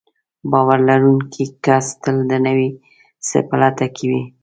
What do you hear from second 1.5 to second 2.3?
کس تل